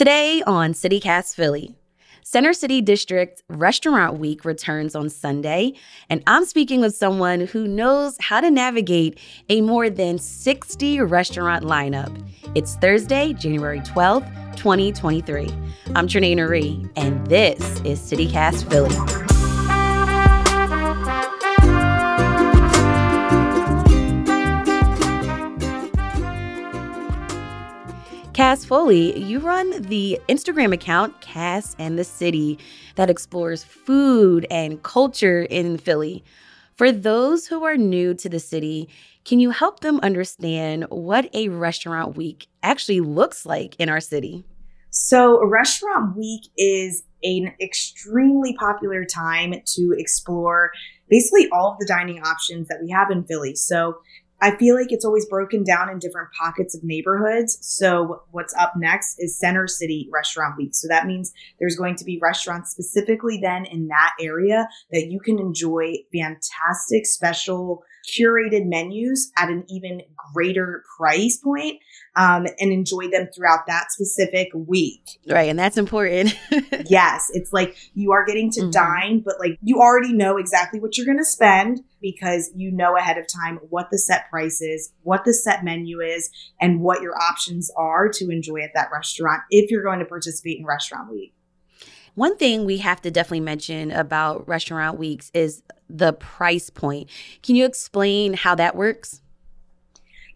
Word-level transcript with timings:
Today 0.00 0.42
on 0.46 0.72
CityCast 0.72 1.34
Philly, 1.34 1.74
Center 2.24 2.54
City 2.54 2.80
District 2.80 3.42
Restaurant 3.50 4.18
Week 4.18 4.46
returns 4.46 4.94
on 4.94 5.10
Sunday, 5.10 5.74
and 6.08 6.22
I'm 6.26 6.46
speaking 6.46 6.80
with 6.80 6.96
someone 6.96 7.40
who 7.40 7.68
knows 7.68 8.16
how 8.18 8.40
to 8.40 8.50
navigate 8.50 9.18
a 9.50 9.60
more 9.60 9.90
than 9.90 10.16
60 10.16 11.02
restaurant 11.02 11.66
lineup. 11.66 12.18
It's 12.54 12.76
Thursday, 12.76 13.34
January 13.34 13.80
12th, 13.80 14.56
2023. 14.56 15.50
I'm 15.94 16.08
Trenae 16.08 16.34
Nuri, 16.34 16.90
and 16.96 17.26
this 17.26 17.60
is 17.82 18.00
CityCast 18.00 18.70
Philly. 18.70 19.29
Cass 28.50 28.64
Foley, 28.64 29.16
you 29.16 29.38
run 29.38 29.80
the 29.82 30.18
Instagram 30.28 30.72
account 30.72 31.20
Cass 31.20 31.76
and 31.78 31.96
the 31.96 32.02
City 32.02 32.58
that 32.96 33.08
explores 33.08 33.62
food 33.62 34.44
and 34.50 34.82
culture 34.82 35.42
in 35.42 35.78
Philly. 35.78 36.24
For 36.74 36.90
those 36.90 37.46
who 37.46 37.62
are 37.62 37.76
new 37.76 38.12
to 38.14 38.28
the 38.28 38.40
city, 38.40 38.88
can 39.24 39.38
you 39.38 39.50
help 39.50 39.78
them 39.78 40.00
understand 40.00 40.86
what 40.88 41.32
a 41.32 41.48
restaurant 41.48 42.16
week 42.16 42.48
actually 42.60 42.98
looks 42.98 43.46
like 43.46 43.76
in 43.76 43.88
our 43.88 44.00
city? 44.00 44.42
So, 44.90 45.46
Restaurant 45.46 46.16
Week 46.16 46.42
is 46.58 47.04
an 47.22 47.54
extremely 47.60 48.56
popular 48.58 49.04
time 49.04 49.54
to 49.64 49.94
explore 49.96 50.72
basically 51.08 51.48
all 51.52 51.70
of 51.70 51.78
the 51.78 51.86
dining 51.86 52.20
options 52.22 52.66
that 52.66 52.80
we 52.82 52.90
have 52.90 53.12
in 53.12 53.22
Philly. 53.22 53.54
So, 53.54 53.98
I 54.40 54.56
feel 54.56 54.74
like 54.74 54.90
it's 54.90 55.04
always 55.04 55.26
broken 55.26 55.64
down 55.64 55.90
in 55.90 55.98
different 55.98 56.30
pockets 56.38 56.74
of 56.74 56.82
neighborhoods. 56.82 57.58
So 57.60 58.22
what's 58.30 58.54
up 58.54 58.74
next 58.76 59.16
is 59.18 59.38
Center 59.38 59.66
City 59.66 60.08
Restaurant 60.12 60.56
Week. 60.56 60.74
So 60.74 60.88
that 60.88 61.06
means 61.06 61.32
there's 61.58 61.76
going 61.76 61.96
to 61.96 62.04
be 62.04 62.18
restaurants 62.20 62.70
specifically 62.70 63.38
then 63.42 63.66
in 63.66 63.88
that 63.88 64.12
area 64.20 64.68
that 64.92 65.06
you 65.06 65.20
can 65.20 65.38
enjoy 65.38 65.94
fantastic 66.12 67.06
special 67.06 67.82
curated 68.18 68.66
menus 68.66 69.30
at 69.36 69.48
an 69.48 69.64
even 69.68 70.02
greater 70.32 70.82
price 70.96 71.36
point, 71.36 71.80
um, 72.16 72.46
and 72.58 72.72
enjoy 72.72 73.08
them 73.10 73.28
throughout 73.34 73.66
that 73.66 73.92
specific 73.92 74.48
week. 74.54 75.18
Right. 75.26 75.48
And 75.48 75.58
that's 75.58 75.76
important. 75.76 76.36
yes. 76.86 77.30
It's 77.32 77.52
like 77.52 77.76
you 77.94 78.12
are 78.12 78.24
getting 78.24 78.50
to 78.52 78.60
mm-hmm. 78.62 78.70
dine, 78.70 79.22
but 79.24 79.38
like 79.38 79.58
you 79.62 79.78
already 79.78 80.12
know 80.12 80.36
exactly 80.36 80.80
what 80.80 80.96
you're 80.96 81.06
going 81.06 81.18
to 81.18 81.24
spend 81.24 81.80
because 82.00 82.50
you 82.54 82.70
know 82.70 82.96
ahead 82.96 83.18
of 83.18 83.26
time 83.26 83.58
what 83.68 83.88
the 83.90 83.98
set 83.98 84.28
price 84.30 84.60
is, 84.60 84.92
what 85.02 85.24
the 85.24 85.34
set 85.34 85.64
menu 85.64 86.00
is, 86.00 86.30
and 86.60 86.80
what 86.80 87.02
your 87.02 87.16
options 87.16 87.70
are 87.76 88.08
to 88.08 88.30
enjoy 88.30 88.60
at 88.60 88.70
that 88.74 88.90
restaurant 88.92 89.42
if 89.50 89.70
you're 89.70 89.84
going 89.84 89.98
to 89.98 90.04
participate 90.04 90.58
in 90.58 90.64
Restaurant 90.64 91.10
Week. 91.10 91.34
One 92.20 92.36
thing 92.36 92.66
we 92.66 92.76
have 92.76 93.00
to 93.00 93.10
definitely 93.10 93.40
mention 93.40 93.90
about 93.90 94.46
restaurant 94.46 94.98
weeks 94.98 95.30
is 95.32 95.62
the 95.88 96.12
price 96.12 96.68
point. 96.68 97.08
Can 97.42 97.54
you 97.56 97.64
explain 97.64 98.34
how 98.34 98.54
that 98.56 98.76
works? 98.76 99.22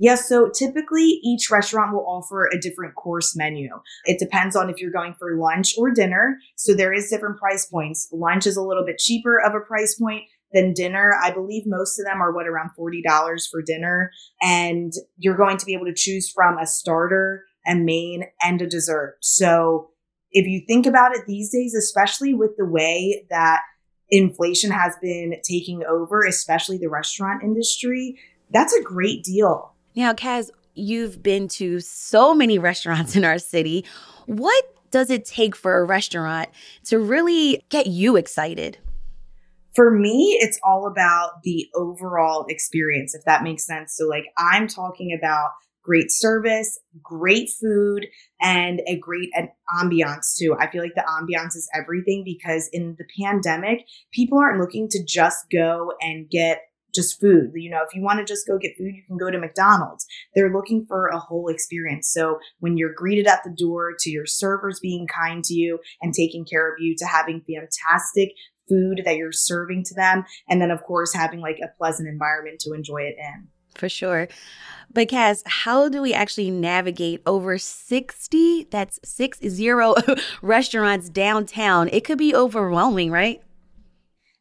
Yes, 0.00 0.26
so 0.26 0.48
typically 0.48 1.20
each 1.22 1.50
restaurant 1.50 1.92
will 1.92 2.06
offer 2.06 2.46
a 2.46 2.58
different 2.58 2.94
course 2.94 3.36
menu. 3.36 3.68
It 4.06 4.18
depends 4.18 4.56
on 4.56 4.70
if 4.70 4.80
you're 4.80 4.90
going 4.90 5.12
for 5.18 5.36
lunch 5.36 5.74
or 5.76 5.90
dinner. 5.90 6.38
So 6.56 6.72
there 6.72 6.94
is 6.94 7.10
different 7.10 7.38
price 7.38 7.66
points. 7.66 8.08
Lunch 8.10 8.46
is 8.46 8.56
a 8.56 8.62
little 8.62 8.86
bit 8.86 8.96
cheaper 8.96 9.38
of 9.38 9.54
a 9.54 9.60
price 9.60 9.94
point 9.94 10.22
than 10.54 10.72
dinner. 10.72 11.12
I 11.22 11.32
believe 11.32 11.64
most 11.66 12.00
of 12.00 12.06
them 12.06 12.22
are 12.22 12.32
what 12.32 12.46
around 12.46 12.70
$40 12.78 13.02
for 13.50 13.60
dinner. 13.60 14.10
And 14.40 14.94
you're 15.18 15.36
going 15.36 15.58
to 15.58 15.66
be 15.66 15.74
able 15.74 15.84
to 15.84 15.94
choose 15.94 16.30
from 16.30 16.56
a 16.56 16.66
starter, 16.66 17.44
a 17.66 17.74
main, 17.74 18.24
and 18.40 18.62
a 18.62 18.66
dessert. 18.66 19.18
So 19.20 19.90
if 20.34 20.46
you 20.46 20.60
think 20.66 20.84
about 20.84 21.16
it 21.16 21.22
these 21.26 21.50
days, 21.50 21.74
especially 21.74 22.34
with 22.34 22.56
the 22.58 22.66
way 22.66 23.24
that 23.30 23.62
inflation 24.10 24.72
has 24.72 24.94
been 25.00 25.36
taking 25.48 25.84
over, 25.84 26.24
especially 26.24 26.76
the 26.76 26.88
restaurant 26.88 27.42
industry, 27.42 28.18
that's 28.50 28.74
a 28.74 28.82
great 28.82 29.22
deal. 29.24 29.72
Now, 29.94 30.12
Cass, 30.12 30.50
you've 30.74 31.22
been 31.22 31.46
to 31.48 31.78
so 31.80 32.34
many 32.34 32.58
restaurants 32.58 33.14
in 33.16 33.24
our 33.24 33.38
city. 33.38 33.84
What 34.26 34.64
does 34.90 35.08
it 35.08 35.24
take 35.24 35.54
for 35.56 35.78
a 35.78 35.84
restaurant 35.84 36.50
to 36.84 36.98
really 36.98 37.64
get 37.68 37.86
you 37.86 38.16
excited? 38.16 38.78
For 39.74 39.90
me, 39.90 40.38
it's 40.40 40.58
all 40.64 40.86
about 40.86 41.42
the 41.42 41.68
overall 41.74 42.46
experience, 42.48 43.14
if 43.14 43.24
that 43.24 43.42
makes 43.42 43.66
sense. 43.66 43.96
So, 43.96 44.06
like, 44.06 44.26
I'm 44.36 44.68
talking 44.68 45.16
about 45.16 45.50
great 45.84 46.10
service, 46.10 46.80
great 47.02 47.50
food, 47.50 48.06
and 48.40 48.80
a 48.88 48.96
great 48.98 49.30
ambiance 49.78 50.36
too. 50.36 50.56
I 50.58 50.68
feel 50.68 50.82
like 50.82 50.94
the 50.94 51.02
ambiance 51.02 51.54
is 51.56 51.68
everything 51.74 52.24
because 52.24 52.68
in 52.72 52.96
the 52.98 53.04
pandemic, 53.22 53.86
people 54.12 54.38
aren't 54.38 54.60
looking 54.60 54.88
to 54.88 55.04
just 55.04 55.50
go 55.50 55.92
and 56.00 56.28
get 56.28 56.62
just 56.94 57.20
food. 57.20 57.50
You 57.54 57.70
know, 57.70 57.82
if 57.86 57.94
you 57.94 58.02
want 58.02 58.20
to 58.20 58.24
just 58.24 58.46
go 58.46 58.56
get 58.56 58.76
food, 58.78 58.94
you 58.94 59.02
can 59.06 59.18
go 59.18 59.30
to 59.30 59.38
McDonald's. 59.38 60.06
They're 60.34 60.52
looking 60.52 60.86
for 60.86 61.08
a 61.08 61.18
whole 61.18 61.48
experience. 61.48 62.10
So 62.12 62.38
when 62.60 62.76
you're 62.76 62.94
greeted 62.94 63.26
at 63.26 63.42
the 63.44 63.54
door, 63.56 63.92
to 63.98 64.10
your 64.10 64.26
servers 64.26 64.78
being 64.80 65.06
kind 65.06 65.42
to 65.44 65.54
you 65.54 65.80
and 66.00 66.14
taking 66.14 66.44
care 66.44 66.72
of 66.72 66.76
you, 66.78 66.94
to 66.98 67.06
having 67.06 67.42
fantastic 67.42 68.30
food 68.68 69.02
that 69.04 69.16
you're 69.16 69.32
serving 69.32 69.84
to 69.84 69.94
them, 69.94 70.24
and 70.48 70.60
then 70.60 70.70
of 70.70 70.82
course 70.82 71.12
having 71.12 71.40
like 71.40 71.58
a 71.62 71.76
pleasant 71.76 72.08
environment 72.08 72.60
to 72.60 72.72
enjoy 72.72 73.02
it 73.02 73.16
in. 73.18 73.48
For 73.74 73.88
sure. 73.88 74.28
But 74.92 75.08
Cass, 75.08 75.42
how 75.44 75.88
do 75.88 76.00
we 76.00 76.14
actually 76.14 76.50
navigate 76.50 77.20
over 77.26 77.58
60, 77.58 78.68
that's 78.70 79.00
six 79.04 79.40
zero 79.40 79.94
restaurants 80.42 81.08
downtown? 81.08 81.88
It 81.88 82.04
could 82.04 82.18
be 82.18 82.34
overwhelming, 82.34 83.10
right? 83.10 83.42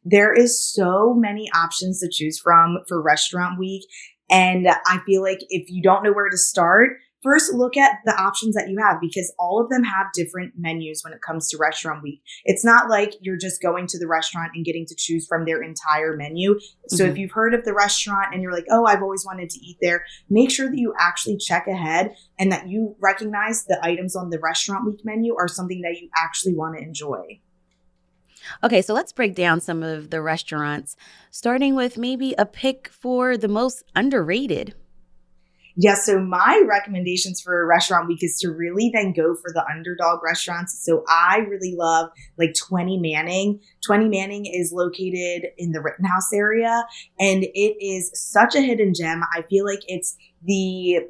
There 0.04 0.32
is 0.32 0.60
so 0.60 1.14
many 1.14 1.50
options 1.54 2.00
to 2.00 2.08
choose 2.10 2.38
from 2.38 2.78
for 2.86 3.02
restaurant 3.02 3.58
week. 3.58 3.82
And 4.30 4.68
I 4.68 5.00
feel 5.06 5.22
like 5.22 5.38
if 5.48 5.68
you 5.70 5.82
don't 5.82 6.04
know 6.04 6.12
where 6.12 6.30
to 6.30 6.36
start, 6.36 6.98
first 7.24 7.54
look 7.54 7.76
at 7.76 7.98
the 8.04 8.14
options 8.14 8.54
that 8.54 8.68
you 8.68 8.78
have 8.78 9.00
because 9.00 9.34
all 9.38 9.60
of 9.60 9.70
them 9.70 9.82
have 9.82 10.06
different 10.14 10.52
menus 10.56 11.02
when 11.02 11.12
it 11.12 11.22
comes 11.22 11.48
to 11.48 11.56
restaurant 11.56 12.02
week. 12.02 12.22
It's 12.44 12.64
not 12.64 12.90
like 12.90 13.14
you're 13.20 13.38
just 13.38 13.60
going 13.62 13.86
to 13.88 13.98
the 13.98 14.06
restaurant 14.06 14.52
and 14.54 14.64
getting 14.64 14.86
to 14.86 14.94
choose 14.94 15.26
from 15.26 15.44
their 15.44 15.62
entire 15.62 16.16
menu. 16.16 16.60
So 16.88 17.02
mm-hmm. 17.02 17.12
if 17.12 17.18
you've 17.18 17.32
heard 17.32 17.54
of 17.54 17.64
the 17.64 17.74
restaurant 17.74 18.32
and 18.32 18.42
you're 18.42 18.52
like, 18.52 18.66
oh, 18.70 18.84
I've 18.84 19.02
always 19.02 19.24
wanted 19.24 19.50
to 19.50 19.58
eat 19.60 19.78
there, 19.80 20.04
make 20.28 20.50
sure 20.50 20.68
that 20.68 20.78
you 20.78 20.94
actually 21.00 21.38
check 21.38 21.66
ahead 21.66 22.14
and 22.38 22.52
that 22.52 22.68
you 22.68 22.94
recognize 23.00 23.64
the 23.64 23.84
items 23.84 24.14
on 24.14 24.30
the 24.30 24.38
restaurant 24.38 24.86
week 24.86 25.00
menu 25.04 25.34
are 25.36 25.48
something 25.48 25.80
that 25.80 25.98
you 26.00 26.10
actually 26.16 26.54
want 26.54 26.76
to 26.76 26.82
enjoy. 26.82 27.40
Okay, 28.62 28.82
so 28.82 28.92
let's 28.92 29.12
break 29.12 29.34
down 29.34 29.60
some 29.60 29.82
of 29.82 30.10
the 30.10 30.20
restaurants, 30.20 30.96
starting 31.30 31.74
with 31.74 31.96
maybe 31.96 32.34
a 32.36 32.44
pick 32.44 32.88
for 32.88 33.38
the 33.38 33.48
most 33.48 33.82
underrated. 33.96 34.74
Yes, 35.76 36.06
yeah, 36.06 36.14
so 36.14 36.20
my 36.20 36.62
recommendations 36.68 37.40
for 37.40 37.62
a 37.62 37.66
restaurant 37.66 38.06
week 38.06 38.22
is 38.22 38.38
to 38.38 38.50
really 38.50 38.90
then 38.94 39.12
go 39.12 39.34
for 39.34 39.52
the 39.52 39.64
underdog 39.74 40.22
restaurants. 40.22 40.84
So 40.84 41.04
I 41.08 41.38
really 41.48 41.74
love 41.76 42.10
like 42.38 42.54
20 42.54 42.98
Manning. 42.98 43.60
20 43.84 44.08
Manning 44.08 44.46
is 44.46 44.72
located 44.72 45.50
in 45.58 45.72
the 45.72 45.80
Rittenhouse 45.80 46.32
area 46.32 46.84
and 47.18 47.42
it 47.42 47.84
is 47.84 48.10
such 48.14 48.54
a 48.54 48.60
hidden 48.60 48.94
gem. 48.94 49.22
I 49.34 49.42
feel 49.42 49.64
like 49.64 49.82
it's 49.88 50.16
the 50.44 51.00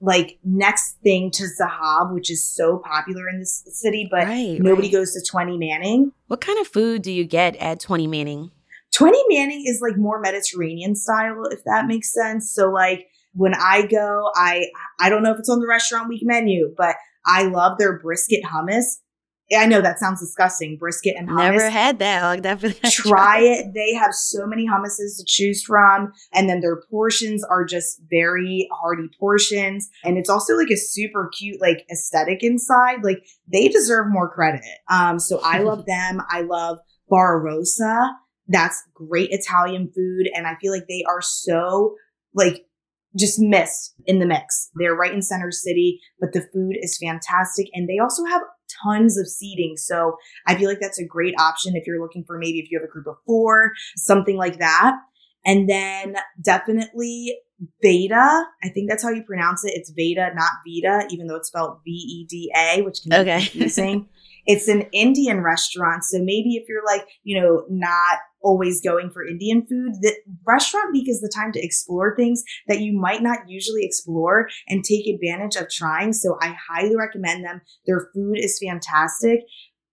like 0.00 0.38
next 0.44 0.96
thing 1.02 1.30
to 1.32 1.44
Zahav, 1.60 2.12
which 2.12 2.30
is 2.30 2.44
so 2.44 2.78
popular 2.78 3.28
in 3.28 3.38
this 3.38 3.64
city, 3.66 4.08
but 4.10 4.24
right, 4.24 4.58
nobody 4.60 4.88
right. 4.88 4.92
goes 4.92 5.12
to 5.12 5.24
20 5.28 5.58
Manning. 5.58 6.12
What 6.26 6.40
kind 6.40 6.58
of 6.58 6.68
food 6.68 7.02
do 7.02 7.12
you 7.12 7.24
get 7.24 7.56
at 7.56 7.80
20 7.80 8.06
Manning? 8.06 8.50
20 8.92 9.18
Manning 9.28 9.64
is 9.66 9.80
like 9.80 9.96
more 9.96 10.20
Mediterranean 10.20 10.94
style, 10.94 11.44
if 11.50 11.62
that 11.64 11.86
makes 11.86 12.12
sense. 12.12 12.52
So 12.52 12.70
like 12.70 13.08
when 13.38 13.54
I 13.54 13.86
go, 13.86 14.30
I 14.34 14.66
I 14.98 15.08
don't 15.08 15.22
know 15.22 15.32
if 15.32 15.38
it's 15.38 15.48
on 15.48 15.60
the 15.60 15.68
restaurant 15.68 16.08
week 16.08 16.22
menu, 16.24 16.74
but 16.76 16.96
I 17.24 17.44
love 17.44 17.78
their 17.78 17.98
brisket 17.98 18.42
hummus. 18.44 18.84
I 19.56 19.64
know 19.64 19.80
that 19.80 19.98
sounds 19.98 20.20
disgusting. 20.20 20.76
Brisket 20.76 21.14
and 21.16 21.28
hummus. 21.28 21.52
Never 21.52 21.70
had 21.70 22.00
that. 22.00 22.22
I'll 22.22 22.40
definitely 22.40 22.90
try 22.90 23.40
it. 23.40 23.72
They 23.74 23.94
have 23.94 24.12
so 24.12 24.44
many 24.44 24.66
hummuses 24.66 25.16
to 25.18 25.24
choose 25.24 25.62
from, 25.62 26.12
and 26.34 26.50
then 26.50 26.60
their 26.60 26.82
portions 26.90 27.44
are 27.44 27.64
just 27.64 28.02
very 28.10 28.68
hearty 28.72 29.08
portions. 29.20 29.88
And 30.04 30.18
it's 30.18 30.28
also 30.28 30.56
like 30.56 30.70
a 30.70 30.76
super 30.76 31.30
cute, 31.38 31.60
like 31.60 31.86
aesthetic 31.92 32.42
inside. 32.42 33.04
Like 33.04 33.24
they 33.50 33.68
deserve 33.68 34.06
more 34.10 34.28
credit. 34.28 34.64
Um, 34.90 35.20
so 35.20 35.40
I 35.44 35.58
love 35.62 35.86
them. 35.86 36.20
I 36.28 36.42
love 36.42 36.78
Bar 37.08 37.40
Rosa. 37.40 38.10
That's 38.48 38.82
great 38.94 39.30
Italian 39.30 39.92
food, 39.94 40.28
and 40.34 40.46
I 40.46 40.56
feel 40.56 40.72
like 40.72 40.88
they 40.88 41.04
are 41.08 41.22
so 41.22 41.94
like 42.34 42.64
just 43.16 43.38
missed 43.38 43.94
in 44.06 44.18
the 44.18 44.26
mix. 44.26 44.70
They're 44.74 44.94
right 44.94 45.12
in 45.12 45.22
center 45.22 45.50
city, 45.50 46.00
but 46.20 46.32
the 46.32 46.46
food 46.52 46.76
is 46.80 46.98
fantastic. 47.02 47.68
And 47.72 47.88
they 47.88 47.98
also 47.98 48.24
have 48.24 48.42
tons 48.82 49.18
of 49.18 49.28
seating. 49.28 49.76
So 49.76 50.16
I 50.46 50.54
feel 50.54 50.68
like 50.68 50.80
that's 50.80 51.00
a 51.00 51.06
great 51.06 51.34
option 51.38 51.74
if 51.74 51.86
you're 51.86 52.00
looking 52.00 52.24
for 52.24 52.38
maybe 52.38 52.58
if 52.58 52.70
you 52.70 52.78
have 52.78 52.88
a 52.88 52.92
group 52.92 53.06
of 53.06 53.16
four, 53.26 53.72
something 53.96 54.36
like 54.36 54.58
that. 54.58 54.96
And 55.46 55.68
then 55.68 56.16
definitely 56.42 57.38
Veda. 57.82 58.44
I 58.62 58.68
think 58.68 58.88
that's 58.88 59.02
how 59.02 59.10
you 59.10 59.22
pronounce 59.22 59.64
it. 59.64 59.72
It's 59.74 59.90
Veda, 59.90 60.30
not 60.34 60.50
Vita, 60.66 61.06
even 61.10 61.26
though 61.26 61.36
it's 61.36 61.48
spelled 61.48 61.80
V 61.84 61.90
E 61.90 62.26
D 62.28 62.52
A, 62.56 62.82
which 62.82 63.02
can 63.02 63.10
be 63.10 63.16
okay. 63.16 63.40
confusing. 63.40 64.08
it's 64.48 64.66
an 64.66 64.88
Indian 64.92 65.42
restaurant. 65.42 66.04
So 66.04 66.18
maybe 66.18 66.56
if 66.56 66.64
you're 66.68 66.84
like, 66.84 67.06
you 67.22 67.38
know, 67.38 67.64
not 67.68 68.18
always 68.42 68.80
going 68.80 69.10
for 69.10 69.26
Indian 69.26 69.60
food, 69.60 69.92
the 70.00 70.14
restaurant 70.46 70.90
week 70.90 71.06
is 71.06 71.20
the 71.20 71.30
time 71.32 71.52
to 71.52 71.62
explore 71.62 72.16
things 72.16 72.42
that 72.66 72.80
you 72.80 72.98
might 72.98 73.22
not 73.22 73.40
usually 73.46 73.84
explore 73.84 74.48
and 74.66 74.82
take 74.82 75.06
advantage 75.06 75.56
of 75.56 75.68
trying. 75.68 76.14
So 76.14 76.38
I 76.40 76.56
highly 76.68 76.96
recommend 76.96 77.44
them. 77.44 77.60
Their 77.86 78.08
food 78.14 78.38
is 78.38 78.58
fantastic. 78.58 79.40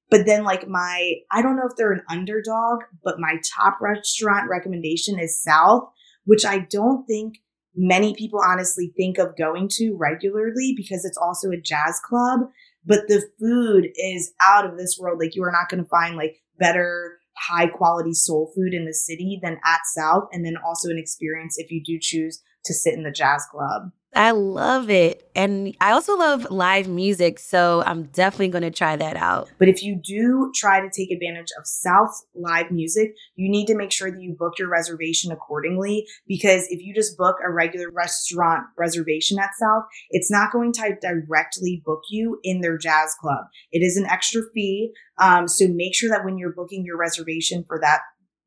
But 0.09 0.25
then, 0.25 0.45
like, 0.45 0.67
my, 0.69 1.15
I 1.31 1.41
don't 1.41 1.57
know 1.57 1.67
if 1.69 1.75
they're 1.75 1.91
an 1.91 2.03
underdog, 2.09 2.83
but 3.03 3.19
my 3.19 3.35
top 3.59 3.79
restaurant 3.81 4.49
recommendation 4.49 5.19
is 5.19 5.43
South, 5.43 5.89
which 6.23 6.45
I 6.45 6.59
don't 6.59 7.05
think 7.07 7.39
many 7.75 8.13
people 8.15 8.39
honestly 8.47 8.93
think 8.95 9.17
of 9.17 9.35
going 9.35 9.67
to 9.69 9.97
regularly 9.99 10.73
because 10.77 11.03
it's 11.03 11.17
also 11.17 11.49
a 11.49 11.59
jazz 11.59 11.99
club. 12.07 12.41
But 12.85 13.07
the 13.07 13.23
food 13.39 13.87
is 13.95 14.33
out 14.41 14.65
of 14.65 14.77
this 14.77 14.97
world. 14.99 15.19
Like, 15.19 15.35
you 15.35 15.43
are 15.43 15.51
not 15.51 15.69
going 15.69 15.83
to 15.83 15.89
find 15.89 16.15
like 16.15 16.37
better, 16.59 17.19
high 17.37 17.67
quality 17.67 18.13
soul 18.13 18.51
food 18.55 18.73
in 18.73 18.85
the 18.85 18.93
city 18.93 19.39
than 19.41 19.59
at 19.65 19.79
South. 19.85 20.29
And 20.31 20.45
then 20.45 20.55
also 20.57 20.89
an 20.89 20.97
experience 20.97 21.57
if 21.57 21.71
you 21.71 21.83
do 21.83 21.97
choose 21.99 22.41
to 22.65 22.73
sit 22.73 22.93
in 22.93 23.03
the 23.03 23.11
jazz 23.11 23.45
club. 23.51 23.91
I 24.15 24.31
love 24.31 24.89
it. 24.89 25.29
And 25.35 25.75
I 25.81 25.91
also 25.91 26.17
love 26.17 26.49
live 26.49 26.87
music, 26.87 27.37
so 27.37 27.83
I'm 27.85 28.03
definitely 28.03 28.47
going 28.47 28.61
to 28.63 28.71
try 28.71 28.95
that 28.95 29.17
out. 29.17 29.49
But 29.59 29.67
if 29.67 29.83
you 29.83 29.99
do 30.01 30.53
try 30.55 30.79
to 30.79 30.89
take 30.89 31.11
advantage 31.11 31.49
of 31.59 31.67
South 31.67 32.11
live 32.33 32.71
music, 32.71 33.13
you 33.35 33.51
need 33.51 33.65
to 33.65 33.75
make 33.75 33.91
sure 33.91 34.09
that 34.09 34.21
you 34.21 34.33
book 34.33 34.53
your 34.57 34.69
reservation 34.69 35.33
accordingly 35.33 36.05
because 36.27 36.65
if 36.69 36.81
you 36.81 36.95
just 36.95 37.17
book 37.17 37.35
a 37.45 37.51
regular 37.51 37.91
restaurant 37.91 38.63
reservation 38.77 39.37
at 39.37 39.49
South, 39.59 39.83
it's 40.11 40.31
not 40.31 40.53
going 40.53 40.71
to 40.73 40.95
directly 41.01 41.83
book 41.85 42.03
you 42.09 42.39
in 42.41 42.61
their 42.61 42.77
jazz 42.77 43.13
club. 43.19 43.45
It 43.73 43.79
is 43.79 43.97
an 43.97 44.05
extra 44.05 44.43
fee. 44.53 44.93
Um, 45.17 45.49
so 45.49 45.67
make 45.67 45.93
sure 45.93 46.09
that 46.09 46.23
when 46.23 46.37
you're 46.37 46.53
booking 46.53 46.85
your 46.85 46.97
reservation 46.97 47.65
for 47.67 47.79
that 47.81 47.99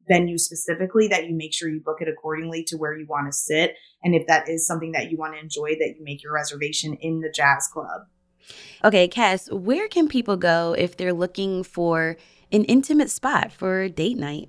venue 0.09 0.39
specifically 0.39 1.09
that 1.09 1.27
you 1.27 1.35
make 1.35 1.55
sure 1.55 1.69
you 1.69 1.81
book 1.81 1.99
it 2.01 2.09
accordingly 2.09 2.65
to 2.65 2.77
where 2.77 2.97
you 2.97 3.07
want 3.07 3.27
to 3.27 3.33
sit. 3.33 3.75
And 4.03 4.15
if 4.15 4.27
that 4.27 4.49
is 4.49 4.67
something 4.67 4.93
that 4.93 5.11
you 5.11 5.17
want 5.17 5.35
to 5.35 5.41
enjoy, 5.41 5.77
that 5.79 5.95
you 5.97 6.03
make 6.03 6.23
your 6.23 6.33
reservation 6.33 6.95
in 6.95 7.21
the 7.21 7.31
jazz 7.31 7.69
club. 7.73 8.03
Okay, 8.85 9.09
Cass, 9.09 9.51
where 9.51 9.89
can 9.89 10.09
people 10.09 10.37
go 10.37 10.75
if 10.77 10.97
they're 10.97 11.13
looking 11.13 11.63
for 11.63 12.17
an 12.51 12.65
intimate 12.65 13.11
spot 13.11 13.53
for 13.53 13.89
date 13.89 14.17
night? 14.17 14.49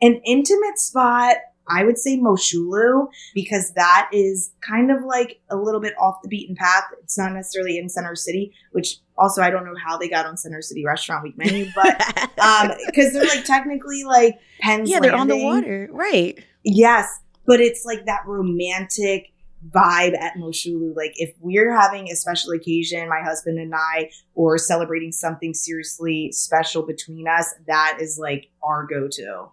An 0.00 0.20
intimate 0.26 0.78
spot 0.78 1.36
I 1.68 1.84
would 1.84 1.98
say 1.98 2.18
Moshulu 2.18 3.08
because 3.34 3.72
that 3.72 4.08
is 4.12 4.52
kind 4.60 4.90
of 4.90 5.02
like 5.04 5.40
a 5.50 5.56
little 5.56 5.80
bit 5.80 5.94
off 5.98 6.22
the 6.22 6.28
beaten 6.28 6.54
path. 6.56 6.84
It's 7.02 7.18
not 7.18 7.32
necessarily 7.32 7.78
in 7.78 7.88
Center 7.88 8.14
City, 8.14 8.52
which 8.72 8.98
also 9.18 9.42
I 9.42 9.50
don't 9.50 9.64
know 9.64 9.74
how 9.84 9.96
they 9.96 10.08
got 10.08 10.26
on 10.26 10.36
Center 10.36 10.62
City 10.62 10.84
Restaurant 10.84 11.22
Week 11.24 11.36
menu, 11.36 11.66
but 11.74 12.00
um 12.38 12.72
because 12.86 13.12
they're 13.12 13.26
like 13.26 13.44
technically 13.44 14.04
like 14.04 14.38
Penn's 14.60 14.90
Yeah, 14.90 15.00
they're 15.00 15.14
on 15.14 15.28
the 15.28 15.42
water, 15.42 15.88
right? 15.90 16.38
Yes, 16.64 17.20
but 17.46 17.60
it's 17.60 17.84
like 17.84 18.06
that 18.06 18.22
romantic 18.26 19.32
vibe 19.70 20.16
at 20.18 20.34
Moshulu. 20.34 20.94
Like 20.94 21.12
if 21.16 21.34
we're 21.40 21.74
having 21.76 22.10
a 22.10 22.16
special 22.16 22.52
occasion, 22.52 23.08
my 23.08 23.22
husband 23.22 23.58
and 23.58 23.74
I, 23.74 24.10
or 24.34 24.58
celebrating 24.58 25.12
something 25.12 25.54
seriously 25.54 26.30
special 26.32 26.82
between 26.82 27.26
us, 27.26 27.54
that 27.66 27.98
is 28.00 28.18
like 28.18 28.48
our 28.62 28.86
go-to. 28.86 29.48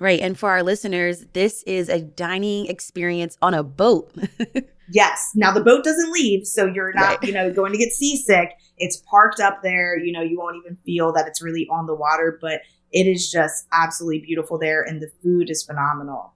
Right. 0.00 0.20
And 0.20 0.38
for 0.38 0.50
our 0.50 0.62
listeners, 0.62 1.24
this 1.34 1.62
is 1.64 1.88
a 1.88 2.00
dining 2.00 2.66
experience 2.66 3.38
on 3.40 3.54
a 3.54 3.62
boat. 3.62 4.12
yes. 4.90 5.30
Now 5.34 5.52
the 5.52 5.62
boat 5.62 5.84
doesn't 5.84 6.12
leave, 6.12 6.46
so 6.46 6.66
you're 6.66 6.92
not, 6.92 7.20
right. 7.20 7.22
you 7.22 7.32
know, 7.32 7.52
going 7.52 7.72
to 7.72 7.78
get 7.78 7.92
seasick. 7.92 8.50
It's 8.76 9.02
parked 9.08 9.38
up 9.38 9.62
there. 9.62 9.96
You 9.96 10.12
know, 10.12 10.22
you 10.22 10.36
won't 10.38 10.56
even 10.56 10.76
feel 10.84 11.12
that 11.12 11.28
it's 11.28 11.40
really 11.40 11.68
on 11.70 11.86
the 11.86 11.94
water, 11.94 12.38
but 12.40 12.62
it 12.90 13.06
is 13.06 13.30
just 13.30 13.66
absolutely 13.72 14.20
beautiful 14.20 14.58
there 14.58 14.82
and 14.82 15.00
the 15.00 15.10
food 15.22 15.48
is 15.48 15.62
phenomenal. 15.62 16.32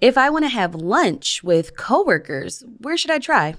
If 0.00 0.16
I 0.16 0.30
want 0.30 0.44
to 0.44 0.48
have 0.48 0.74
lunch 0.74 1.44
with 1.44 1.76
coworkers, 1.76 2.64
where 2.78 2.96
should 2.96 3.10
I 3.10 3.18
try? 3.18 3.54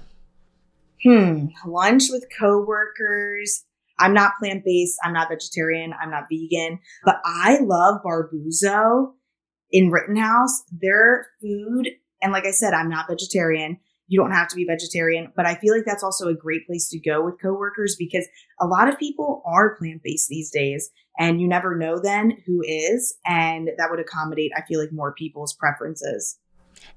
Hmm, 1.04 1.46
lunch 1.64 2.04
with 2.10 2.26
coworkers. 2.38 3.64
I'm 4.00 4.14
not 4.14 4.32
plant 4.38 4.64
based. 4.64 4.98
I'm 5.04 5.12
not 5.12 5.28
vegetarian. 5.28 5.94
I'm 6.00 6.10
not 6.10 6.24
vegan, 6.30 6.80
but 7.04 7.20
I 7.24 7.58
love 7.60 8.02
Barbuzzo 8.04 9.14
in 9.70 9.90
Rittenhouse, 9.90 10.62
their 10.72 11.28
food, 11.40 11.88
and 12.22 12.32
like 12.32 12.46
I 12.46 12.50
said, 12.50 12.74
I'm 12.74 12.88
not 12.88 13.08
vegetarian. 13.08 13.78
You 14.06 14.18
don't 14.18 14.32
have 14.32 14.48
to 14.48 14.56
be 14.56 14.64
vegetarian, 14.64 15.32
but 15.36 15.46
I 15.46 15.54
feel 15.56 15.74
like 15.74 15.84
that's 15.84 16.02
also 16.02 16.28
a 16.28 16.34
great 16.34 16.66
place 16.66 16.88
to 16.88 16.98
go 16.98 17.22
with 17.22 17.40
coworkers 17.40 17.94
because 17.98 18.26
a 18.58 18.66
lot 18.66 18.88
of 18.88 18.98
people 18.98 19.42
are 19.44 19.76
plant 19.76 20.02
based 20.02 20.28
these 20.28 20.50
days 20.50 20.90
and 21.18 21.40
you 21.40 21.46
never 21.46 21.76
know 21.76 22.00
then 22.02 22.38
who 22.46 22.62
is. 22.64 23.16
And 23.26 23.68
that 23.76 23.90
would 23.90 24.00
accommodate, 24.00 24.52
I 24.56 24.62
feel 24.62 24.80
like, 24.80 24.92
more 24.92 25.12
people's 25.12 25.52
preferences. 25.52 26.38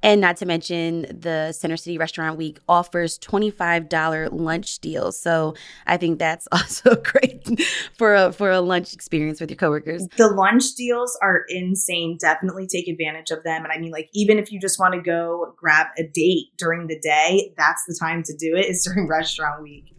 And 0.03 0.21
not 0.21 0.37
to 0.37 0.45
mention, 0.45 1.01
the 1.19 1.51
Center 1.51 1.77
City 1.77 1.97
Restaurant 1.97 2.37
Week 2.37 2.59
offers 2.67 3.19
$25 3.19 4.29
lunch 4.31 4.79
deals. 4.79 5.19
So 5.19 5.55
I 5.85 5.97
think 5.97 6.19
that's 6.19 6.47
also 6.51 6.95
great 6.95 7.47
for 7.97 8.15
a, 8.15 8.31
for 8.31 8.51
a 8.51 8.61
lunch 8.61 8.93
experience 8.93 9.39
with 9.39 9.49
your 9.49 9.57
coworkers. 9.57 10.07
The 10.17 10.27
lunch 10.27 10.75
deals 10.75 11.17
are 11.21 11.45
insane. 11.49 12.17
Definitely 12.19 12.67
take 12.67 12.87
advantage 12.87 13.31
of 13.31 13.43
them. 13.43 13.63
And 13.63 13.71
I 13.71 13.77
mean, 13.77 13.91
like, 13.91 14.09
even 14.13 14.39
if 14.39 14.51
you 14.51 14.59
just 14.59 14.79
want 14.79 14.93
to 14.93 15.01
go 15.01 15.53
grab 15.57 15.87
a 15.97 16.03
date 16.03 16.47
during 16.57 16.87
the 16.87 16.99
day, 16.99 17.53
that's 17.57 17.83
the 17.87 17.97
time 17.99 18.23
to 18.23 18.35
do 18.35 18.55
it 18.55 18.65
is 18.65 18.83
during 18.83 19.07
restaurant 19.09 19.61
week. 19.61 19.95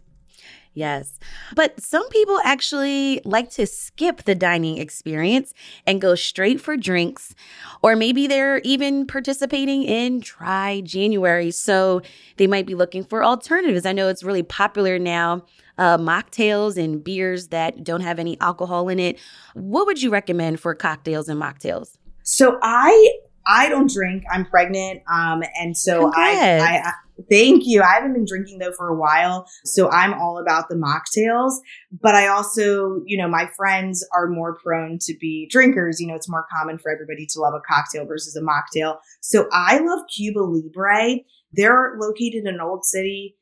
Yes. 0.73 1.19
But 1.55 1.79
some 1.79 2.07
people 2.09 2.39
actually 2.43 3.21
like 3.25 3.51
to 3.51 3.67
skip 3.67 4.23
the 4.23 4.33
dining 4.33 4.79
experience 4.79 5.53
and 5.85 6.01
go 6.01 6.15
straight 6.15 6.59
for 6.59 6.75
drinks, 6.75 7.35
or 7.83 7.95
maybe 7.95 8.25
they're 8.25 8.59
even 8.59 9.05
participating 9.05 9.83
in 9.83 10.19
Dry 10.19 10.81
January. 10.83 11.51
So 11.51 12.01
they 12.37 12.47
might 12.47 12.65
be 12.65 12.75
looking 12.75 13.03
for 13.03 13.23
alternatives. 13.23 13.85
I 13.85 13.91
know 13.91 14.09
it's 14.09 14.23
really 14.23 14.43
popular 14.43 14.97
now. 14.97 15.45
Uh, 15.75 15.97
mocktails 15.97 16.77
and 16.77 17.03
beers 17.03 17.47
that 17.47 17.83
don't 17.83 18.01
have 18.01 18.19
any 18.19 18.39
alcohol 18.39 18.89
in 18.89 18.99
it. 18.99 19.19
What 19.55 19.87
would 19.87 20.01
you 20.03 20.11
recommend 20.11 20.59
for 20.59 20.75
cocktails 20.75 21.27
and 21.27 21.41
mocktails? 21.41 21.97
So 22.21 22.59
I 22.61 23.17
I 23.47 23.69
don't 23.69 23.91
drink. 23.91 24.23
I'm 24.31 24.45
pregnant. 24.45 25.01
Um, 25.11 25.43
and 25.59 25.75
so 25.75 26.11
I, 26.15 26.59
I, 26.59 26.77
I, 26.77 26.93
thank 27.29 27.63
you. 27.65 27.81
I 27.81 27.95
haven't 27.95 28.13
been 28.13 28.25
drinking 28.25 28.59
though 28.59 28.71
for 28.71 28.89
a 28.89 28.95
while. 28.95 29.45
So 29.65 29.89
I'm 29.89 30.13
all 30.13 30.37
about 30.37 30.69
the 30.69 30.75
mocktails, 30.75 31.53
but 32.01 32.15
I 32.15 32.27
also, 32.27 33.01
you 33.05 33.17
know, 33.17 33.27
my 33.27 33.49
friends 33.55 34.05
are 34.15 34.27
more 34.27 34.55
prone 34.55 34.97
to 35.01 35.15
be 35.19 35.47
drinkers. 35.49 35.99
You 35.99 36.07
know, 36.07 36.15
it's 36.15 36.29
more 36.29 36.45
common 36.55 36.77
for 36.77 36.91
everybody 36.91 37.25
to 37.27 37.39
love 37.39 37.53
a 37.53 37.73
cocktail 37.73 38.05
versus 38.05 38.35
a 38.35 38.41
mocktail. 38.41 38.97
So 39.21 39.47
I 39.51 39.79
love 39.79 40.01
Cuba 40.15 40.39
Libre. 40.39 41.19
They're 41.51 41.95
located 41.99 42.45
in 42.45 42.59
Old 42.61 42.85
City. 42.85 43.37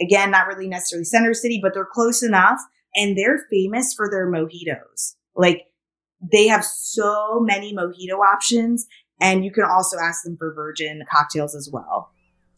Again, 0.00 0.30
not 0.30 0.48
really 0.48 0.68
necessarily 0.68 1.04
center 1.04 1.34
city, 1.34 1.60
but 1.62 1.72
they're 1.74 1.88
close 1.90 2.22
enough. 2.22 2.58
And 2.96 3.16
they're 3.16 3.44
famous 3.50 3.92
for 3.92 4.08
their 4.08 4.30
mojitos. 4.30 5.14
Like, 5.34 5.62
they 6.32 6.46
have 6.46 6.64
so 6.64 7.40
many 7.40 7.74
mojito 7.74 8.18
options 8.18 8.86
and 9.20 9.44
you 9.44 9.52
can 9.52 9.64
also 9.64 9.96
ask 9.98 10.24
them 10.24 10.36
for 10.36 10.52
virgin 10.54 11.02
cocktails 11.10 11.54
as 11.54 11.70
well. 11.72 12.10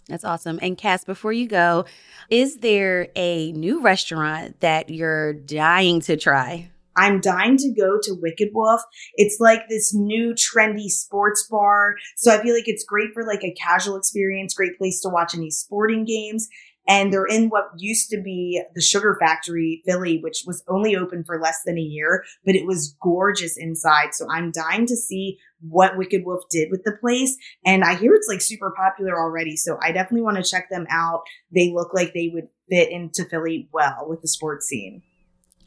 That's 0.08 0.24
awesome. 0.24 0.58
And 0.62 0.78
Cass, 0.78 1.04
before 1.04 1.32
you 1.32 1.48
go, 1.48 1.84
is 2.30 2.58
there 2.58 3.08
a 3.16 3.52
new 3.52 3.80
restaurant 3.80 4.60
that 4.60 4.90
you're 4.90 5.32
dying 5.32 6.00
to 6.02 6.16
try? 6.16 6.70
I'm 6.96 7.20
dying 7.20 7.58
to 7.58 7.72
go 7.72 7.98
to 8.02 8.14
Wicked 8.14 8.50
Wolf. 8.54 8.80
It's 9.16 9.38
like 9.38 9.68
this 9.68 9.94
new 9.94 10.32
trendy 10.32 10.88
sports 10.88 11.46
bar. 11.50 11.96
So 12.16 12.32
I 12.32 12.42
feel 12.42 12.54
like 12.54 12.68
it's 12.68 12.84
great 12.84 13.10
for 13.12 13.22
like 13.22 13.44
a 13.44 13.52
casual 13.52 13.96
experience, 13.96 14.54
great 14.54 14.78
place 14.78 15.00
to 15.02 15.10
watch 15.10 15.34
any 15.34 15.50
sporting 15.50 16.04
games 16.04 16.48
and 16.88 17.12
they're 17.12 17.26
in 17.26 17.48
what 17.48 17.70
used 17.76 18.10
to 18.10 18.20
be 18.20 18.62
the 18.74 18.80
Sugar 18.80 19.16
Factory 19.20 19.82
Philly, 19.84 20.20
which 20.22 20.44
was 20.46 20.62
only 20.68 20.96
open 20.96 21.24
for 21.24 21.40
less 21.40 21.60
than 21.64 21.78
a 21.78 21.82
year, 21.82 22.24
but 22.44 22.54
it 22.54 22.66
was 22.66 22.96
gorgeous 23.02 23.56
inside. 23.56 24.14
So 24.14 24.26
I'm 24.30 24.52
dying 24.52 24.86
to 24.86 24.96
see 24.96 25.38
what 25.60 25.96
Wicked 25.96 26.24
Wolf 26.24 26.42
did 26.50 26.70
with 26.70 26.84
the 26.84 26.92
place. 26.92 27.36
And 27.64 27.84
I 27.84 27.94
hear 27.94 28.14
it's 28.14 28.28
like 28.28 28.40
super 28.40 28.72
popular 28.76 29.18
already. 29.18 29.56
So 29.56 29.78
I 29.82 29.92
definitely 29.92 30.22
want 30.22 30.36
to 30.36 30.42
check 30.42 30.68
them 30.70 30.86
out. 30.90 31.22
They 31.54 31.72
look 31.72 31.94
like 31.94 32.12
they 32.12 32.30
would 32.32 32.48
fit 32.68 32.90
into 32.90 33.24
Philly 33.24 33.68
well 33.72 34.06
with 34.08 34.22
the 34.22 34.28
sports 34.28 34.66
scene. 34.66 35.02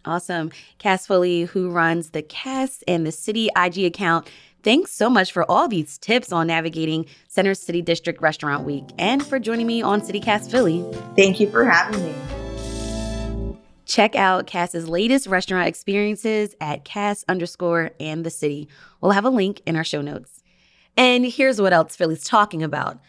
Awesome. 0.06 0.52
Cass 0.78 1.08
Foley, 1.08 1.44
who 1.44 1.70
runs 1.70 2.12
the 2.12 2.22
Cass 2.22 2.84
and 2.88 3.06
the 3.06 3.12
City 3.12 3.50
IG 3.56 3.80
account, 3.80 4.30
Thanks 4.62 4.92
so 4.92 5.10
much 5.10 5.32
for 5.32 5.50
all 5.50 5.68
these 5.68 5.98
tips 5.98 6.34
on 6.34 6.48
navigating 6.48 7.06
Center 7.30 7.54
City 7.54 7.82
District 7.82 8.22
Restaurant 8.22 8.66
Week 8.66 8.84
and 8.98 9.26
for 9.26 9.40
joining 9.40 9.68
me 9.68 9.82
on 9.82 10.02
CityCast 10.02 10.52
Philly. 10.52 10.86
Thank 11.16 11.40
you 11.40 11.50
for 11.50 11.64
having 11.64 12.04
me. 12.04 12.39
Check 13.90 14.16
out 14.16 14.46
Cass's 14.46 14.88
latest 14.88 15.26
restaurant 15.26 15.68
experiences 15.68 16.54
at 16.62 16.86
Cass 16.86 17.26
underscore 17.28 17.90
and 18.00 18.24
the 18.24 18.30
city. 18.30 18.70
We'll 19.02 19.14
have 19.14 19.26
a 19.26 19.32
link 19.32 19.64
in 19.66 19.76
our 19.76 19.84
show 19.84 20.00
notes. 20.00 20.44
And 20.96 21.26
here's 21.26 21.60
what 21.60 21.74
else 21.74 21.96
Philly's 21.96 22.24
talking 22.24 22.62
about. 22.62 23.00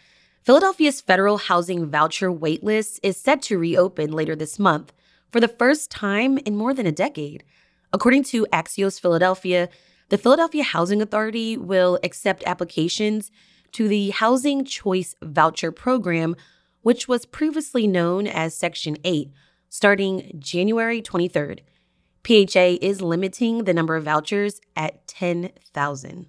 Philadelphia's 0.43 1.03
federal 1.03 1.37
housing 1.37 1.91
voucher 1.91 2.33
waitlist 2.33 2.99
is 3.03 3.19
set 3.19 3.43
to 3.43 3.59
reopen 3.59 4.11
later 4.11 4.35
this 4.35 4.59
month 4.59 4.95
for 5.31 5.39
the 5.39 5.49
first 5.49 5.91
time 5.91 6.39
in 6.39 6.57
more 6.57 6.73
than 6.73 6.87
a 6.87 6.93
decade. 6.93 7.45
According 7.93 8.25
to 8.25 8.47
Axios 8.51 8.99
Philadelphia, 8.99 9.69
the 10.09 10.17
Philadelphia 10.17 10.63
Housing 10.63 11.03
Authority 11.03 11.59
will 11.59 11.99
accept 12.03 12.43
applications 12.47 13.31
to 13.73 13.87
the 13.87 14.11
Housing 14.11 14.65
Choice 14.65 15.15
Voucher 15.23 15.73
Program, 15.73 16.37
which 16.81 17.07
was 17.07 17.27
previously 17.27 17.87
known 17.87 18.27
as 18.27 18.57
Section 18.57 18.97
8, 19.05 19.31
starting 19.71 20.33
January 20.39 21.01
23rd. 21.01 21.61
PHA 22.23 22.79
is 22.87 23.01
limiting 23.01 23.65
the 23.65 23.73
number 23.73 23.97
of 23.97 24.05
vouchers 24.05 24.61
at 24.77 25.07
10,000. 25.07 26.27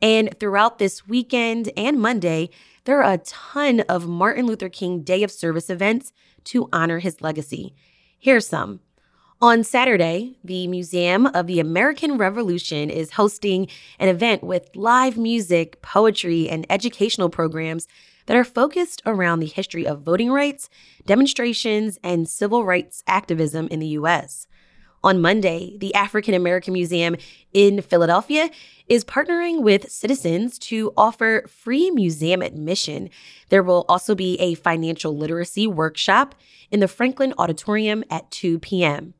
And 0.00 0.38
throughout 0.40 0.78
this 0.78 1.06
weekend 1.06 1.70
and 1.76 2.00
Monday, 2.00 2.50
there 2.84 3.02
are 3.02 3.14
a 3.14 3.18
ton 3.18 3.80
of 3.80 4.06
Martin 4.06 4.46
Luther 4.46 4.68
King 4.68 5.02
Day 5.02 5.22
of 5.22 5.30
Service 5.30 5.68
events 5.68 6.12
to 6.44 6.68
honor 6.72 7.00
his 7.00 7.20
legacy. 7.20 7.74
Here's 8.18 8.46
some. 8.46 8.80
On 9.42 9.64
Saturday, 9.64 10.38
the 10.44 10.68
Museum 10.68 11.26
of 11.26 11.46
the 11.46 11.60
American 11.60 12.16
Revolution 12.16 12.88
is 12.88 13.12
hosting 13.12 13.68
an 13.98 14.08
event 14.08 14.42
with 14.42 14.70
live 14.74 15.18
music, 15.18 15.82
poetry, 15.82 16.48
and 16.48 16.64
educational 16.70 17.28
programs 17.28 17.88
that 18.26 18.36
are 18.36 18.44
focused 18.44 19.02
around 19.06 19.40
the 19.40 19.46
history 19.46 19.86
of 19.86 20.02
voting 20.02 20.30
rights, 20.30 20.68
demonstrations, 21.06 21.98
and 22.02 22.28
civil 22.28 22.64
rights 22.64 23.02
activism 23.06 23.68
in 23.70 23.80
the 23.80 23.88
U.S. 23.88 24.46
On 25.04 25.20
Monday, 25.20 25.76
the 25.78 25.94
African 25.94 26.32
American 26.32 26.72
Museum 26.72 27.16
in 27.52 27.82
Philadelphia 27.82 28.48
is 28.88 29.04
partnering 29.04 29.60
with 29.60 29.90
citizens 29.90 30.58
to 30.60 30.94
offer 30.96 31.44
free 31.46 31.90
museum 31.90 32.40
admission. 32.40 33.10
There 33.50 33.62
will 33.62 33.84
also 33.86 34.14
be 34.14 34.40
a 34.40 34.54
financial 34.54 35.14
literacy 35.14 35.66
workshop 35.66 36.34
in 36.70 36.80
the 36.80 36.88
Franklin 36.88 37.34
Auditorium 37.36 38.02
at 38.10 38.30
2 38.30 38.58
p.m. 38.60 39.12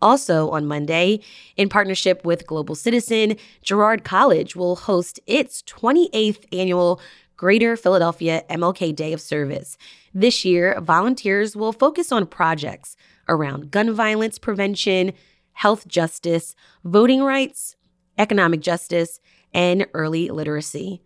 Also 0.00 0.50
on 0.50 0.66
Monday, 0.66 1.20
in 1.56 1.68
partnership 1.68 2.24
with 2.24 2.46
Global 2.46 2.74
Citizen, 2.74 3.36
Girard 3.62 4.02
College 4.02 4.56
will 4.56 4.74
host 4.74 5.20
its 5.26 5.62
28th 5.62 6.44
annual 6.52 7.00
Greater 7.42 7.76
Philadelphia 7.76 8.44
MLK 8.48 8.94
Day 8.94 9.12
of 9.12 9.20
Service. 9.20 9.76
This 10.14 10.44
year, 10.44 10.80
volunteers 10.80 11.56
will 11.56 11.72
focus 11.72 12.12
on 12.12 12.26
projects 12.26 12.96
around 13.28 13.72
gun 13.72 13.92
violence 13.92 14.38
prevention, 14.38 15.12
health 15.54 15.88
justice, 15.88 16.54
voting 16.84 17.24
rights, 17.24 17.74
economic 18.16 18.60
justice, 18.60 19.18
and 19.52 19.88
early 19.92 20.30
literacy. 20.30 21.02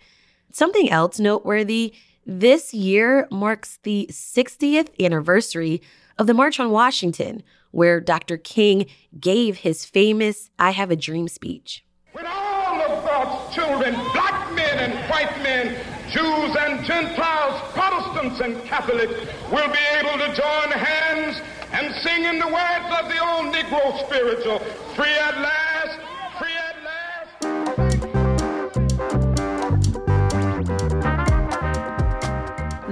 Something 0.52 0.90
else 0.90 1.20
noteworthy 1.20 1.92
this 2.24 2.72
year 2.72 3.28
marks 3.30 3.78
the 3.82 4.08
60th 4.10 4.88
anniversary 4.98 5.82
of 6.18 6.26
the 6.26 6.32
March 6.32 6.58
on 6.58 6.70
Washington, 6.70 7.42
where 7.72 8.00
Dr. 8.00 8.36
King 8.36 8.86
gave 9.18 9.58
his 9.58 9.84
famous 9.84 10.50
I 10.58 10.70
Have 10.70 10.90
a 10.92 10.96
Dream 10.96 11.26
speech. 11.26 11.84
When 12.12 12.26
all 12.26 12.80
of 12.80 13.04
God's 13.04 13.54
children, 13.54 13.94
black 14.12 14.54
men 14.54 14.78
and 14.78 15.10
white 15.10 15.36
men, 15.42 15.74
Jews 16.10 16.56
and 16.60 16.84
Gentiles, 16.84 17.60
Protestants 17.72 18.40
and 18.40 18.62
Catholics 18.64 19.14
will 19.50 19.68
be 19.68 19.78
able 19.98 20.18
to 20.18 20.28
join 20.34 20.70
hands 20.70 21.40
and 21.72 21.94
sing 21.96 22.24
in 22.24 22.38
the 22.38 22.46
words 22.46 22.84
of 23.00 23.08
the 23.08 23.18
old 23.18 23.52
Negro 23.54 23.98
spiritual, 24.06 24.58
free 24.94 25.06
at 25.06 25.40
last, 25.40 25.98
free 26.38 26.54
at 26.54 26.76
last. 26.84 27.02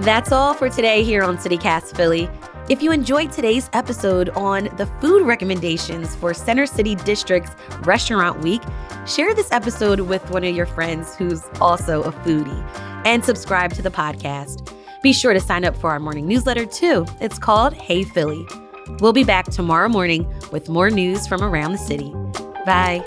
That's 0.03 0.33
all 0.33 0.55
for 0.55 0.71
today 0.71 1.03
here 1.05 1.23
on 1.23 1.37
CityCast 1.37 1.95
Philly. 1.95 2.31
If 2.71 2.85
you 2.85 2.93
enjoyed 2.93 3.33
today's 3.33 3.69
episode 3.73 4.29
on 4.29 4.69
the 4.77 4.87
food 5.01 5.27
recommendations 5.27 6.15
for 6.15 6.33
Center 6.33 6.67
City 6.67 6.95
District's 6.95 7.51
Restaurant 7.81 8.43
Week, 8.43 8.63
share 9.09 9.35
this 9.35 9.51
episode 9.51 9.99
with 10.03 10.31
one 10.31 10.45
of 10.45 10.55
your 10.55 10.67
friends 10.67 11.17
who's 11.17 11.43
also 11.61 12.05
a 12.05 12.13
foodie 12.13 12.63
and 13.05 13.25
subscribe 13.25 13.73
to 13.73 13.83
the 13.83 13.91
podcast. 13.91 14.73
Be 15.03 15.13
sure 15.13 15.33
to 15.33 15.41
sign 15.41 15.65
up 15.65 15.77
for 15.77 15.91
our 15.91 15.99
morning 15.99 16.29
newsletter 16.29 16.65
too. 16.65 17.07
It's 17.21 17.41
called 17.41 17.75
Hey 17.75 18.05
Philly. 18.05 18.47
We'll 19.01 19.13
be 19.13 19.25
back 19.25 19.47
tomorrow 19.47 19.89
morning 19.89 20.33
with 20.53 20.69
more 20.69 20.91
news 20.91 21.27
from 21.27 21.43
around 21.43 21.73
the 21.73 21.79
city. 21.79 22.15
Bye. 22.65 23.03